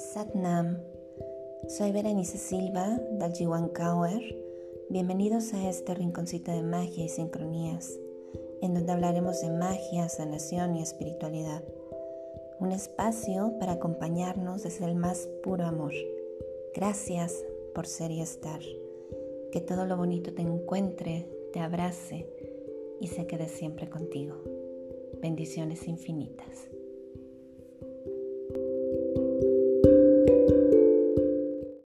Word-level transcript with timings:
Satnam, 0.00 0.78
soy 1.68 1.92
Berenice 1.92 2.38
Silva 2.38 2.98
del 3.12 3.32
Jiwan 3.34 3.70
Bienvenidos 4.88 5.52
a 5.52 5.68
este 5.68 5.94
rinconcito 5.94 6.50
de 6.50 6.62
magia 6.62 7.04
y 7.04 7.08
sincronías, 7.10 8.00
en 8.62 8.72
donde 8.72 8.92
hablaremos 8.92 9.42
de 9.42 9.50
magia, 9.50 10.08
sanación 10.08 10.74
y 10.76 10.82
espiritualidad. 10.82 11.62
Un 12.60 12.72
espacio 12.72 13.58
para 13.60 13.72
acompañarnos 13.72 14.62
desde 14.62 14.86
el 14.86 14.94
más 14.94 15.28
puro 15.42 15.66
amor. 15.66 15.92
Gracias 16.74 17.44
por 17.74 17.86
ser 17.86 18.10
y 18.10 18.22
estar. 18.22 18.60
Que 19.52 19.60
todo 19.60 19.84
lo 19.84 19.98
bonito 19.98 20.32
te 20.32 20.40
encuentre, 20.40 21.28
te 21.52 21.60
abrace 21.60 22.26
y 23.00 23.08
se 23.08 23.26
quede 23.26 23.48
siempre 23.48 23.90
contigo. 23.90 24.36
Bendiciones 25.20 25.86
infinitas. 25.86 26.70